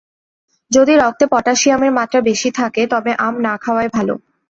[0.71, 4.13] যদি রক্তে পটাশিয়ামের মাত্রা বেশি থাকে তবে আম না খাওয়াই ভালো।